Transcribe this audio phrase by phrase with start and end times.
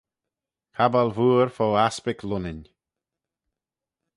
[0.75, 2.59] Cabbal vooar fo aspick Lunnin.